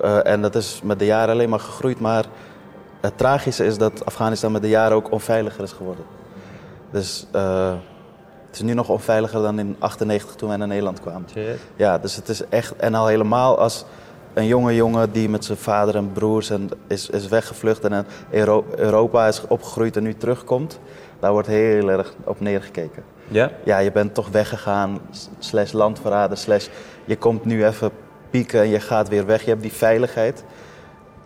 [0.00, 2.00] Eh, en dat is met de jaren alleen maar gegroeid.
[2.00, 2.24] Maar
[3.00, 6.04] het tragische is dat Afghanistan met de jaren ook onveiliger is geworden.
[6.90, 7.72] Dus eh,
[8.46, 11.24] het is nu nog onveiliger dan in 98 toen wij naar Nederland kwamen.
[11.76, 12.76] Ja, dus het is echt...
[12.76, 13.84] En al helemaal als
[14.34, 17.84] een jonge jongen die met zijn vader en broers en is, is weggevlucht...
[17.84, 20.78] en in Euro- Europa is opgegroeid en nu terugkomt...
[21.22, 23.50] daar wordt heel erg op neergekeken Ja?
[23.64, 24.98] ja, je bent toch weggegaan,
[25.38, 26.68] slash landverrader, slash
[27.04, 27.90] je komt nu even
[28.30, 29.42] pieken en je gaat weer weg.
[29.42, 30.44] Je hebt die veiligheid.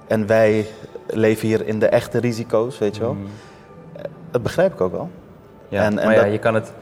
[0.06, 0.66] En wij
[1.06, 3.14] leven hier in de echte risico's, weet je wel.
[3.14, 3.26] Mhm.
[4.30, 5.11] Dat begrijp ik ook wel.
[5.68, 6.72] Ja, En- en maar ja, dat- je kan het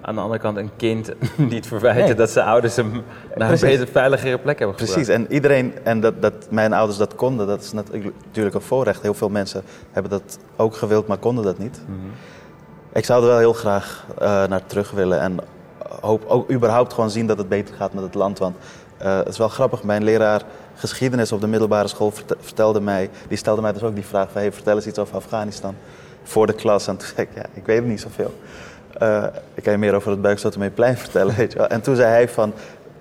[0.00, 1.12] aan de andere kant een kind
[1.52, 2.14] niet verwijten Nee.
[2.14, 2.92] dat zijn ouders hem
[3.34, 4.92] naar een beter, veiligere plek hebben gebracht.
[4.94, 8.60] Precies, en iedereen, en dat, dat mijn ouders dat konden, dat is natuurlijk natuurlijk een
[8.60, 9.02] voorrecht.
[9.02, 11.80] Heel veel mensen hebben dat ook gewild, maar konden dat niet.
[11.86, 11.98] Mhm.
[12.92, 15.38] Ik zou er wel heel graag eh, naar terug willen en
[16.00, 18.38] hoop ook überhaupt gewoon zien dat het beter gaat met het land.
[18.38, 18.56] Want
[18.98, 20.42] eh, het is wel grappig, mijn leraar
[20.74, 24.28] geschiedenis op de middelbare school verte- vertelde mij, die stelde mij dus ook die vraag
[24.32, 25.74] van, hey, vertel eens iets over Afghanistan
[26.22, 26.86] voor de klas.
[26.86, 28.34] En toen zei ik, ja, ik weet het niet zoveel.
[28.98, 29.24] Eh,
[29.54, 31.66] ik kan je meer over het Buikslotermeerplein vertellen, weet je wel.
[31.68, 32.52] En toen zei hij van,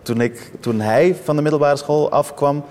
[0.02, 2.64] toen, ik, toen hij van de middelbare school afkwam,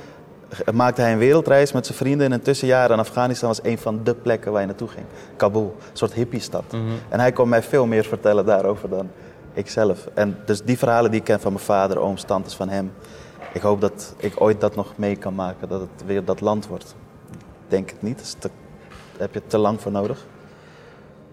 [0.73, 2.91] maakte hij een wereldreis met zijn vrienden in een tussenjaar.
[2.91, 5.07] En Afghanistan was een van de plekken waar je naartoe ging.
[5.37, 6.65] Kabul, een soort hippiestad.
[6.73, 6.83] Mhm.
[7.09, 9.11] En hij kon mij veel meer vertellen daarover dan
[9.53, 10.09] ik zelf.
[10.15, 12.93] En dus die verhalen die ik ken van mijn vader, ooms, tantes, van hem.
[13.53, 16.67] Ik hoop dat ik ooit dat nog mee kan maken, dat het weer dat land
[16.67, 16.95] wordt.
[17.33, 18.51] Ik denk het niet, daar
[19.19, 20.27] heb je te lang voor nodig.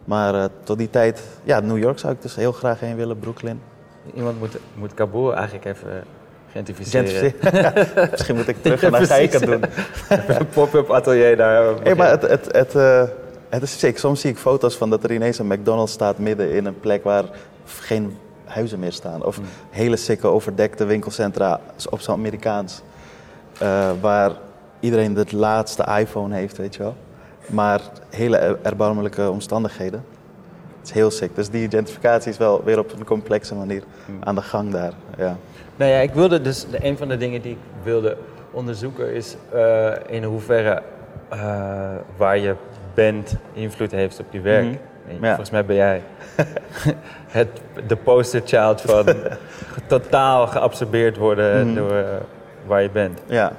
[0.06, 3.20] Maar eh, tot die tijd, ja, New York zou ik dus heel graag heen willen,
[3.20, 3.62] Brooklyn.
[4.14, 6.04] Iemand moet, moet Kabul eigenlijk even
[6.56, 7.34] gentrificeren.
[8.12, 9.62] Misschien moet ik terug Ja, en dan ga ik het precies.
[10.08, 10.38] doen.
[10.40, 11.64] Een pop-up atelier daar.
[11.84, 13.04] Hey, maar het, het, het, eh,
[13.50, 13.98] het is sick.
[13.98, 17.04] Soms zie ik foto's van dat er ineens een McDonald's staat midden in een plek
[17.04, 17.24] waar
[17.66, 19.26] geen huizen meer staan.
[19.26, 19.40] Of
[19.70, 22.82] hele sikke overdekte winkelcentra op zo'n Amerikaans.
[23.60, 24.32] eh, waar
[24.80, 26.96] iedereen het laatste iPhone heeft, weet je wel.
[27.46, 30.06] Maar hele er- erbarmelijke omstandigheden.
[30.80, 31.36] Het is heel sick.
[31.36, 33.84] Dus die identificatie is wel weer op een complexe manier
[34.24, 34.94] aan de gang daar.
[35.18, 35.38] Ja.
[35.76, 38.18] Nou ja, ik wilde dus, een van de dingen die ik wilde
[38.52, 40.82] onderzoeken is eh, in hoeverre
[41.30, 41.40] eh,
[42.18, 42.56] waar je
[42.94, 44.66] bent invloed heeft op je werk.
[45.22, 45.28] Ja.
[45.28, 46.02] Volgens mij ben jij
[47.28, 47.48] het,
[47.88, 49.06] de poster child van
[49.88, 51.76] totaal geabsorbeerd worden Mhm.
[51.76, 52.04] door eh,
[52.66, 53.20] waar je bent.
[53.26, 53.52] Ja,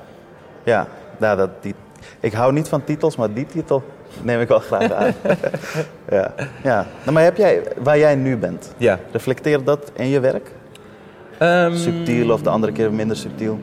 [0.65, 0.87] ja.
[1.19, 1.75] Nou, dat, die,
[2.21, 3.83] ik hou niet van titels, maar die titel
[4.23, 5.13] neem ik wel graag aan.
[6.19, 6.35] ja.
[6.63, 6.87] Ja.
[7.03, 8.99] Nou, maar heb jij, waar jij nu bent, Ja.
[9.13, 10.51] reflecteert dat in je werk?
[11.39, 13.59] Ehm, Subtiel of de andere keer minder subtiel?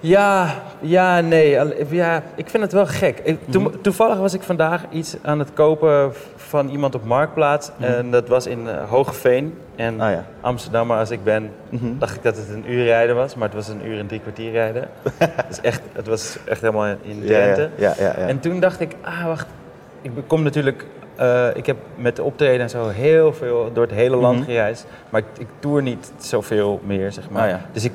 [0.00, 1.58] Ja, ja, nee.
[1.90, 3.20] Ja, ik vind het wel gek.
[3.24, 3.70] Ik- to- Mhm.
[3.80, 7.70] Toevallig was ik vandaag iets aan het kopen van iemand op Marktplaats.
[7.76, 7.84] Mhm.
[7.92, 9.54] En dat was in uh, Hogeveen.
[9.76, 10.24] En Ah ja.
[10.40, 11.84] Amsterdammer als ik ben, Mhm.
[11.98, 13.34] dacht ik dat het een uur rijden was.
[13.34, 14.88] Maar het was een uur en drie kwartier rijden.
[15.48, 17.70] dus echt, het was echt helemaal in Drenthe.
[17.76, 18.12] ja, ja.
[18.14, 19.46] En toen dacht ik, ah wacht,
[20.02, 20.84] ik kom natuurlijk,
[21.22, 24.44] eh, ik heb met de optreden en zo heel veel door het hele land Mhm.
[24.46, 24.86] gereisd.
[25.10, 27.42] Maar ik, ik tour niet zoveel meer, zeg maar.
[27.42, 27.60] Ah, ja.
[27.72, 27.92] Dus ik,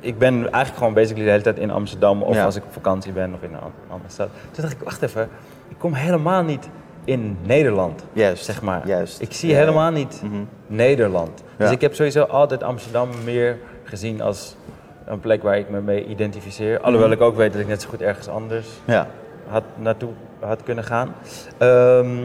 [0.00, 2.44] ik ben eigenlijk gewoon basically de hele tijd in Amsterdam of Ja.
[2.44, 4.28] als ik op vakantie ben of in een an- andere stad.
[4.50, 5.28] Toen dacht ik, wacht even,
[5.68, 6.68] ik kom helemaal niet
[7.04, 8.86] in Nederland, Juist, zeg maar.
[8.86, 9.20] juist.
[9.20, 10.34] Ik zie Ja, helemaal niet Mhm.
[10.66, 11.42] Nederland.
[11.56, 14.56] Dus ik heb sowieso altijd Amsterdam meer gezien als
[15.04, 16.80] een plek waar ik me mee identificeer.
[16.80, 17.16] Alhoewel Mhm.
[17.16, 19.06] ik ook weet dat ik net zo goed ergens anders Ja.
[19.48, 21.14] had naartoe had kunnen gaan.
[21.58, 22.16] Ehm,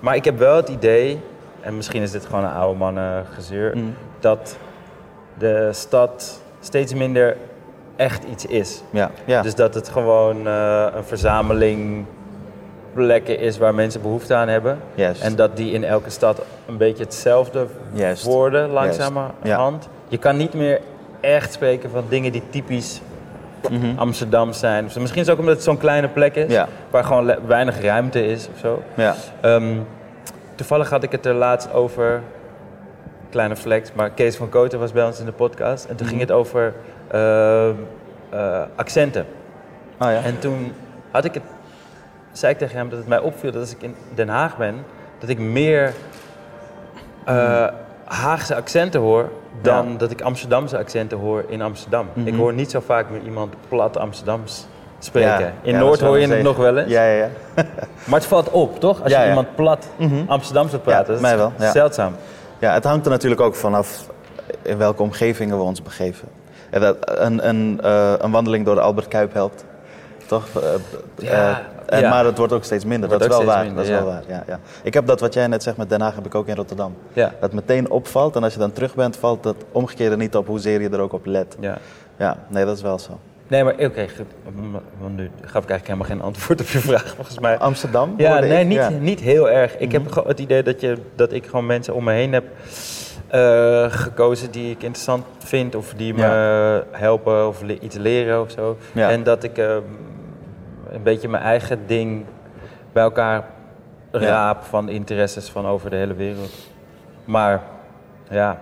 [0.00, 1.20] maar ik heb wel het idee,
[1.60, 3.84] en misschien is dit gewoon een oude mannen gezeur, Mhm.
[4.20, 4.56] dat
[5.38, 7.36] de stad steeds minder
[7.96, 8.82] echt iets is.
[8.90, 9.10] Ja.
[9.24, 9.42] ja.
[9.42, 12.04] Dus dat het gewoon eh, een verzameling
[12.92, 14.78] plekken is waar mensen behoefte aan hebben.
[14.94, 15.22] Juist.
[15.22, 18.24] En dat die in elke stad een beetje hetzelfde Juist.
[18.24, 19.84] worden, langzamerhand.
[19.84, 19.90] Ja.
[20.08, 20.80] Je kan niet meer
[21.20, 23.00] echt spreken van dingen die typisch
[23.70, 23.98] Mhm.
[23.98, 24.84] Amsterdam zijn.
[24.84, 26.68] Misschien is het ook omdat het zo'n kleine plek is, Ja.
[26.90, 28.82] waar gewoon weinig ruimte is of zo.
[28.94, 29.14] Ja.
[29.40, 29.76] Ehm,
[30.54, 32.22] toevallig had ik het er laatst over,
[33.30, 35.84] kleine flex, maar Kees van Koten was bij ons in de podcast.
[35.84, 36.74] En toen ging het over
[37.10, 37.74] ehm,
[38.30, 39.26] eh, accenten.
[39.96, 40.22] Ah ja.
[40.22, 40.72] En toen
[41.10, 41.42] had ik het,
[42.32, 44.74] zei ik tegen hem dat het mij opviel dat als ik in Den Haag ben,
[45.18, 45.92] dat ik meer
[47.24, 47.66] eh,
[48.10, 49.28] Haagse accenten hoor
[49.62, 49.98] dan Ja.
[49.98, 52.06] dat ik Amsterdamse accenten hoor in Amsterdam.
[52.12, 52.26] Mhm.
[52.26, 54.66] Ik hoor niet zo vaak meer iemand plat Amsterdams
[54.98, 55.40] spreken.
[55.40, 56.90] Ja, in ja, Noord wel hoor je het nog wel eens.
[56.90, 57.28] Ja, ja, ja.
[58.08, 59.02] Maar het valt op, toch?
[59.02, 60.14] Als je iemand plat Mhm.
[60.26, 60.72] Amsterdams.
[60.86, 61.70] Ja, dat mij is wel, ja.
[61.70, 62.14] zeldzaam.
[62.58, 64.06] Ja, het hangt er natuurlijk ook vanaf
[64.62, 66.28] in welke omgevingen we ons begeven.
[66.70, 69.64] En dat een, een, eh, een wandeling door de Albert Kuip helpt.
[70.26, 70.46] Toch?
[70.54, 70.62] Eh,
[71.16, 71.56] Ja, eh,
[71.90, 72.10] en, ja.
[72.10, 73.08] Maar het wordt ook steeds minder.
[73.08, 73.64] Dat is wel waar.
[73.64, 74.22] minder, dat is wel waar.
[74.28, 74.58] Ja, ja.
[74.82, 76.94] Ik heb dat wat jij net zegt met Den Haag heb ik ook in Rotterdam.
[77.12, 77.32] Ja.
[77.40, 80.80] Dat meteen opvalt en als je dan terug bent, valt dat omgekeerde niet op hoezeer
[80.80, 81.56] je er ook op let.
[81.60, 81.78] Ja.
[82.16, 83.18] Ja, nee, dat is wel zo.
[83.48, 84.06] Nee, maar oké.
[85.00, 87.58] Want nu gaf ik eigenlijk helemaal geen antwoord op je vraag, volgens mij.
[87.58, 88.14] Amsterdam?
[88.16, 88.78] Ja, nee, ik, niet.
[88.78, 89.00] Mhm.
[89.02, 89.76] niet heel erg.
[89.78, 92.44] Ik heb gewoon het idee dat, je, dat ik gewoon mensen om me heen heb
[93.28, 98.50] eh, gekozen die ik interessant vind of die me helpen of le- iets leren of
[98.50, 98.76] zo.
[98.92, 99.10] Ja.
[99.10, 99.76] En dat ik eh,
[100.90, 102.24] een beetje mijn eigen ding
[102.92, 103.44] bij elkaar
[104.10, 106.52] raap van interesses van over de hele wereld.
[107.24, 107.62] Maar
[108.30, 108.60] ja,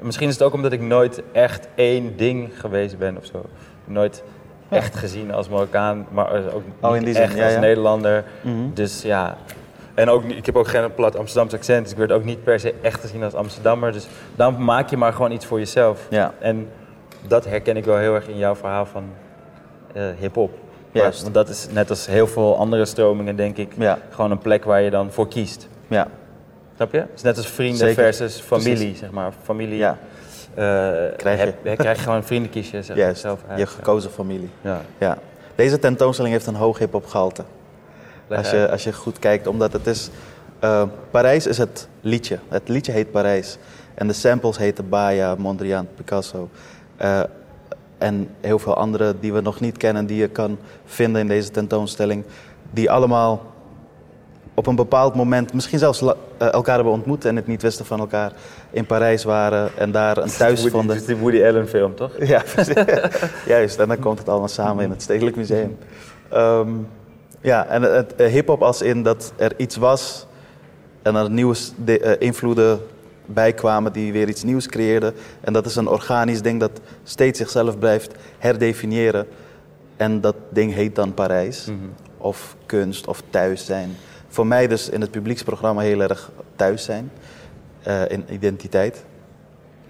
[0.00, 3.44] misschien is het ook omdat ik nooit echt één ding geweest ben of zo.
[3.84, 4.22] Nooit
[4.68, 7.60] echt gezien als Marokkaan, maar ook Oh, in die zin, echt ja, als ja.
[7.60, 8.24] Nederlander.
[8.40, 8.72] Mhm.
[8.74, 9.36] Dus ja,
[9.94, 12.60] en ook, ik heb ook geen plat Amsterdamse accent, dus ik werd ook niet per
[12.60, 13.92] se echt gezien als Amsterdammer.
[13.92, 16.06] Dus dan maak je maar gewoon iets voor jezelf.
[16.10, 16.32] Ja.
[16.38, 16.68] En
[17.26, 19.04] dat herken ik wel heel erg in jouw verhaal van
[19.92, 20.50] eh hip-hop.
[21.02, 21.22] Juist.
[21.22, 23.98] Want dat is net als heel veel andere stromingen, denk ik, Ja.
[24.10, 25.68] gewoon een plek waar je dan voor kiest.
[25.88, 26.08] Ja,
[26.76, 26.98] Snap je?
[26.98, 27.94] Het is net als vrienden Zeker.
[28.02, 28.98] versus familie, Precies.
[28.98, 29.32] zeg maar.
[29.42, 29.98] Familie ja.
[30.54, 30.64] eh,
[31.16, 31.44] Krijg je.
[31.44, 33.20] heb- hè, krijg je gewoon een vriendenkiesje zeg, juist.
[33.20, 33.58] zelf uit.
[33.58, 34.50] Je gekozen familie.
[34.60, 34.80] Ja.
[34.98, 35.18] Ja.
[35.54, 37.44] Deze tentoonstelling heeft een hoog hip-hop gehalte.
[38.28, 40.10] Als je, als je goed kijkt, omdat het is.
[40.60, 42.38] eh, Parijs is het liedje.
[42.48, 43.58] Het liedje heet Parijs.
[43.94, 46.48] En de samples heten Baya, Mondriaan, Picasso.
[46.96, 47.20] Eh,
[47.98, 51.50] en heel veel andere die we nog niet kennen, die je kan vinden in deze
[51.50, 52.24] tentoonstelling.
[52.70, 53.54] Die allemaal
[54.54, 58.00] op een bepaald moment, misschien zelfs eh, elkaar hebben ontmoet en het niet wisten van
[58.00, 58.32] elkaar.
[58.70, 60.96] In Parijs waren en daar een thuis Woody- vonden.
[60.96, 62.10] Het is die Woody Allen film, toch?
[62.26, 62.74] Ja, precies.
[63.46, 63.78] juist.
[63.78, 65.78] En dan komt het allemaal samen in het Stedelijk Museum.
[66.28, 66.68] Ehm,
[67.40, 70.26] ja, en het, het hip-hop als in dat er iets was
[71.02, 72.80] en er nieuwe eh, invloeden
[73.26, 75.14] bij kwamen die weer iets nieuws creëerden.
[75.40, 79.26] En dat is een organisch ding dat steeds zichzelf blijft herdefiniëren.
[79.96, 81.64] En dat ding heet dan Parijs.
[81.66, 81.76] Mhm.
[82.18, 83.96] Of kunst of thuis zijn.
[84.28, 87.10] Voor mij dus in het publieksprogramma heel erg thuis zijn.
[87.82, 89.04] eh, in identiteit.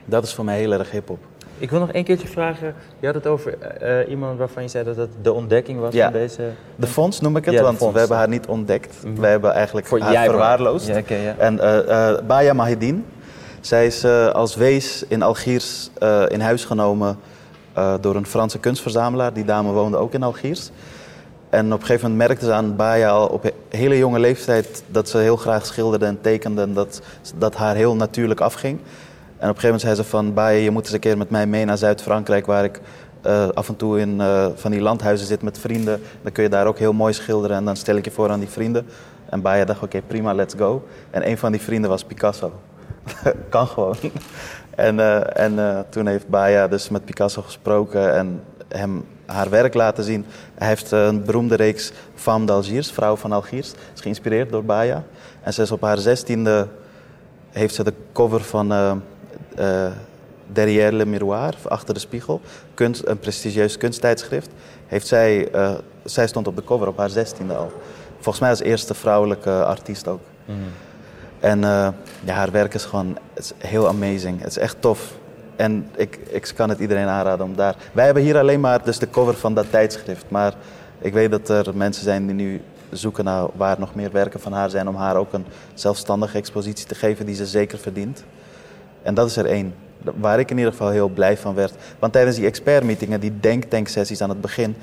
[0.04, 1.18] Dat is voor mij heel erg hip-hop.
[1.58, 2.74] Ik wil nog één keertje vragen.
[3.00, 6.04] Je had het over eh, iemand waarvan je zei dat het de ontdekking was Ja.
[6.04, 6.50] van deze.
[6.76, 7.92] De fonds noem ik het, Ja, want fonds.
[7.92, 8.96] we hebben haar niet ontdekt.
[9.04, 9.20] Mhm.
[9.20, 10.86] We hebben eigenlijk Voor haar verwaarloosd.
[10.86, 11.02] Ja.
[11.38, 12.52] En eh Baya
[13.66, 17.18] zij is eh, als wees in Algiers eh, in huis genomen
[17.72, 19.32] eh, door een Franse kunstverzamelaar.
[19.32, 20.70] Die dame woonde ook in Algiers.
[21.50, 24.82] En op een gegeven moment merkte ze aan Baya al op he- hele jonge leeftijd
[24.86, 27.00] dat ze heel graag schilderde en tekende en dat,
[27.36, 28.78] dat haar heel natuurlijk afging.
[28.78, 31.30] En op een gegeven moment zei ze van Baya, je moet eens een keer met
[31.30, 32.80] mij mee naar Zuid-Frankrijk waar ik
[33.54, 34.22] af en toe in
[34.54, 36.02] van die landhuizen zit met vrienden.
[36.22, 38.40] Dan kun je daar ook heel mooi schilderen en dan stel ik je voor aan
[38.40, 38.86] die vrienden.
[39.30, 40.84] En Baya dacht, oké prima, let's go.
[41.10, 42.52] En een van die vrienden was Picasso.
[43.48, 43.96] kan gewoon.
[44.76, 49.74] En, eh, en eh, toen heeft Baya dus met Picasso gesproken en hem haar werk
[49.74, 50.26] laten zien.
[50.54, 53.72] Hij heeft eh, een beroemde reeks Femme d'Algiers, Vrouw van Algiers.
[53.94, 55.04] is geïnspireerd door Baya.
[55.42, 56.68] En ze is op haar zestiende
[57.50, 58.74] heeft ze de cover van
[60.46, 62.40] Derrière le Miroir, Achter de Spiegel,
[62.74, 64.50] kunst, een prestigieus kunsttijdschrift.
[64.86, 65.48] Heeft zij,
[66.04, 67.72] zij stond op de cover op haar zestiende al.
[68.14, 70.20] Volgens mij als eerste vrouwelijke artiest ook.
[70.44, 70.58] Mhm.
[71.40, 71.88] En eh,
[72.24, 74.40] ja, haar werk is gewoon is heel amazing.
[74.40, 75.18] Het is echt tof.
[75.56, 77.76] En ik, ik kan het iedereen aanraden om daar...
[77.92, 80.24] Wij hebben hier alleen maar dus de cover van dat tijdschrift.
[80.28, 80.54] Maar
[80.98, 84.52] ik weet dat er mensen zijn die nu zoeken naar waar nog meer werken van
[84.52, 84.88] haar zijn...
[84.88, 88.24] om haar ook een zelfstandige expositie te geven die ze zeker verdient.
[89.02, 89.74] En dat is er één.
[90.14, 91.72] Waar ik in ieder geval heel blij van werd.
[91.98, 94.76] Want tijdens die expertmeetingen, die denktanksessies aan het begin...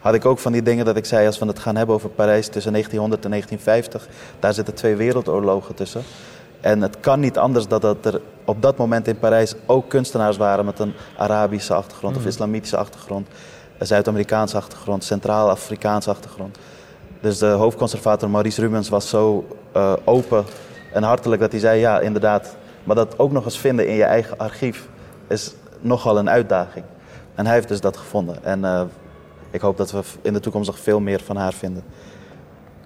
[0.00, 1.26] had ik ook van die dingen dat ik zei...
[1.26, 4.08] als we het gaan hebben over Parijs tussen 1900 en 1950...
[4.38, 6.02] daar zitten twee wereldoorlogen tussen.
[6.60, 9.54] En het kan niet anders dan dat er op dat moment in Parijs...
[9.66, 12.16] ook kunstenaars waren met een Arabische achtergrond...
[12.16, 13.28] of islamitische achtergrond...
[13.78, 15.04] een Zuid-Amerikaanse achtergrond...
[15.04, 16.58] Centraal-Afrikaanse achtergrond.
[17.20, 20.44] Dus de hoofdconservator Maurice Rubens was zo eh, open
[20.92, 22.56] en hartelijk dat hij zei: ja, inderdaad.
[22.84, 24.88] Maar dat ook nog eens vinden in je eigen archief
[25.28, 26.84] is nogal een uitdaging.
[27.34, 28.44] En hij heeft dus dat gevonden.
[28.44, 28.82] En eh,
[29.50, 31.82] ik hoop dat we in de toekomst nog veel meer van haar vinden.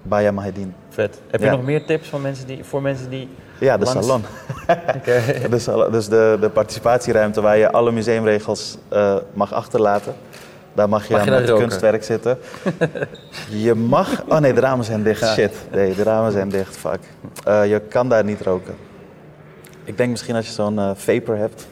[0.02, 0.70] Baya Mahedine.
[0.88, 1.20] Vet.
[1.30, 1.52] Heb je Ja.
[1.52, 3.28] nog meer tips van mensen die, voor mensen die.
[3.60, 4.22] Ja, de Langs- salon.
[5.50, 5.92] De salon.
[5.92, 10.14] Dus de, de participatieruimte waar je alle museumregels eh, mag achterlaten.
[10.74, 11.58] Daar mag je Mag aan je roken?
[11.68, 12.38] kunstwerk zitten.
[13.64, 14.22] je mag...
[14.28, 15.20] Oh nee, de ramen zijn dicht.
[15.20, 15.32] Ja.
[15.32, 15.52] Shit.
[15.72, 16.76] Nee, de ramen zijn dicht.
[16.76, 16.98] Fuck.
[17.44, 18.74] Eh, je kan daar niet roken.
[19.84, 21.66] Ik denk misschien als je zo'n eh, vapor hebt.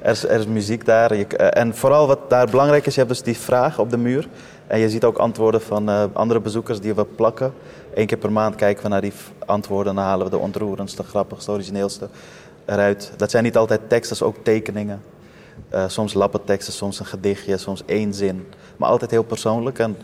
[0.00, 1.10] Er, is, er is muziek daar.
[1.10, 4.28] Eh, en vooral wat daar belangrijk is, je hebt dus die vraag op de muur.
[4.66, 7.52] En je ziet ook antwoorden van eh, andere bezoekers die we plakken.
[7.94, 9.12] Eén keer per maand kijken we naar die
[9.46, 9.88] antwoorden.
[9.90, 12.08] En dan halen we de ontroerendste, grappigste, origineelste
[12.64, 13.12] eruit.
[13.16, 15.02] Dat zijn niet altijd teksten, dat ook tekeningen.
[15.68, 18.46] Eh, soms lappenteksten, soms een gedichtje, soms één zin.
[18.76, 19.96] Maar altijd heel persoonlijk en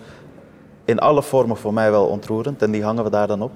[0.84, 2.62] in alle vormen voor mij wel ontroerend.
[2.62, 3.52] En die hangen we daar dan op.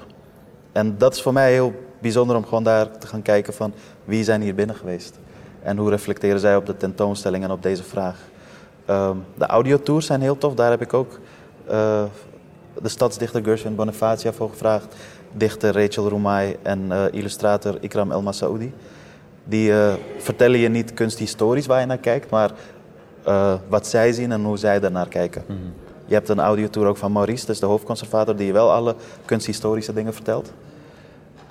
[0.72, 3.72] En dat is voor mij heel bijzonder om gewoon daar te gaan kijken van
[4.04, 5.18] wie zijn hier binnen geweest.
[5.62, 8.16] En hoe reflecteren zij op de tentoonstelling en op deze vraag.
[8.84, 10.54] Ehm, de audiotours zijn heel tof.
[10.54, 11.18] Daar heb ik ook
[11.66, 12.02] eh,
[12.82, 14.94] de stadsdichter Gershwin Bonifacia voor gevraagd.
[15.32, 18.72] Dichter Rachel Roumai en eh, illustrator Ikram El Masaoudi.
[19.44, 22.50] Die eh, vertellen je niet kunsthistorisch waar je naar kijkt, maar
[23.68, 25.44] wat zij zien en hoe zij daarnaar kijken.
[26.06, 28.94] Je hebt een audiotour ook van Maurice, dus de hoofdconservator, die je wel alle
[29.24, 30.52] kunsthistorische dingen vertelt.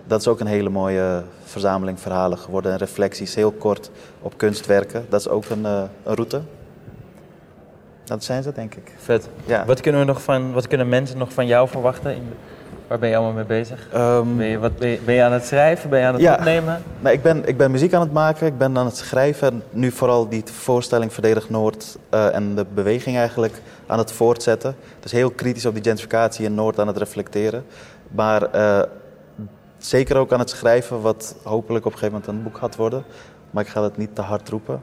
[0.07, 3.89] Dat is ook een hele mooie verzameling verhalen geworden en reflecties, heel kort
[4.21, 5.05] op kunstwerken.
[5.09, 6.41] Dat is ook een, eh, een route.
[8.03, 8.91] Dat zijn ze, denk ik.
[8.97, 9.29] Vet.
[9.45, 9.65] Ja.
[9.65, 12.15] Wat kunnen, we nog van, wat kunnen mensen nog van jou verwachten?
[12.15, 12.23] In,
[12.87, 13.87] waar ben je allemaal mee bezig?
[13.93, 15.89] Ehm, Ben je, wat, ben, je, ben je aan het schrijven?
[15.89, 16.33] Ben je aan het Ja.
[16.35, 16.83] opnemen?
[16.99, 19.63] Nee, ik, ben, ik ben muziek aan het maken, ik ben aan het schrijven.
[19.69, 24.75] Nu vooral die voorstelling Verdedig Noord eh, en de beweging eigenlijk aan het voortzetten.
[24.99, 27.65] Dus heel kritisch op die gentrificatie in Noord aan het reflecteren.
[28.11, 28.81] Maar eh,
[29.87, 33.03] zeker ook aan het schrijven, wat hopelijk op een gegeven moment een boek gaat worden.
[33.51, 34.81] Maar ik ga het niet te hard roepen.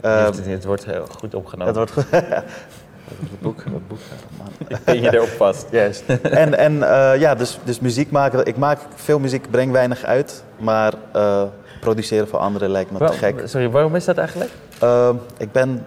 [0.00, 1.66] Eh, het, het wordt heel goed opgenomen.
[1.66, 2.10] het wordt goed.
[3.30, 3.98] het boek, het boek.
[4.38, 4.48] man.
[4.68, 5.66] Ik ben je erop vast.
[5.70, 6.02] Juist.
[6.22, 8.46] En, en eh, ja, dus, dus muziek maken.
[8.46, 10.44] Ik maak veel muziek, breng weinig uit.
[10.58, 11.42] Maar eh,
[11.80, 13.42] produceren voor anderen lijkt me te gek.
[13.44, 14.50] Sorry, waarom is dat eigenlijk?
[14.78, 15.86] Ehm, ik, ben,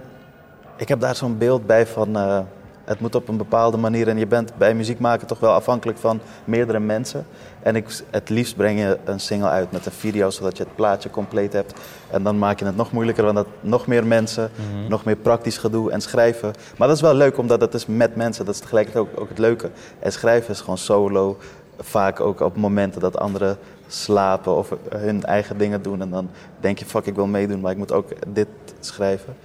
[0.77, 2.39] ik heb daar zo'n beeld bij van eh,
[2.85, 4.07] het moet op een bepaalde manier.
[4.07, 7.25] En je bent bij muziek maken toch wel afhankelijk van meerdere mensen.
[7.63, 10.75] En ik, het liefst breng je een single uit met een video, zodat je het
[10.75, 11.73] plaatje compleet hebt.
[12.11, 14.51] En dan maak je het nog moeilijker, want dat nog meer mensen,
[14.87, 16.53] nog meer praktisch gedoe en schrijven.
[16.77, 18.45] Maar dat is wel leuk, omdat het is met mensen.
[18.45, 19.69] Dat is tegelijkertijd ook, ook het leuke.
[19.99, 21.37] En schrijven is gewoon solo.
[21.79, 26.01] Vaak ook op momenten dat anderen slapen of hun eigen dingen doen.
[26.01, 28.47] En dan denk je, fuck, ik wil meedoen, maar ik moet ook dit
[28.79, 29.35] schrijven.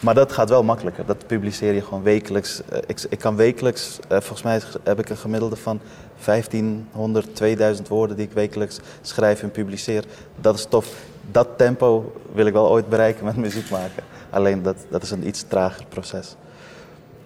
[0.00, 1.06] Maar dat gaat wel makkelijker.
[1.06, 2.62] Dat publiceer je gewoon wekelijks.
[2.68, 5.80] Eh, ik, ik kan wekelijks, eh, volgens mij heb ik een gemiddelde van
[6.24, 10.04] 1500, 2000 woorden die ik wekelijks schrijf en publiceer.
[10.40, 10.94] Dat is tof.
[11.30, 14.02] Dat tempo wil ik wel ooit bereiken met muziek maken.
[14.30, 16.36] Alleen dat, dat is een iets trager proces.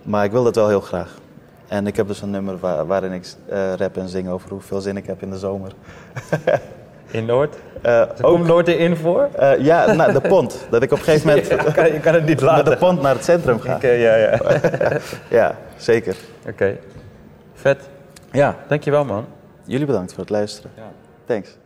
[0.02, 1.18] Maar ik wil dat wel heel graag.
[1.68, 4.96] En ik heb dus een nummer waarin ik uh, rap en zing over hoeveel zin
[4.96, 5.72] ik heb in de zomer.
[7.10, 7.56] In Noord?
[7.86, 9.28] Uh, Komt Noord erin voor?
[9.40, 10.66] Uh, ja, nou, de pont.
[10.70, 11.46] Dat ik op een gegeven moment...
[11.48, 12.64] ja, kan, je kan het niet laten.
[12.64, 13.74] Met de pont naar het centrum ga.
[13.74, 14.38] Oké, ja, ja.
[15.38, 16.16] ja, zeker.
[16.48, 16.76] Oké.
[17.54, 17.88] Vet.
[18.32, 18.56] Ja.
[18.68, 19.26] Dankjewel, man.
[19.64, 20.70] Jullie bedankt voor het luisteren.
[20.76, 20.90] Ja.
[21.26, 21.56] Thanks.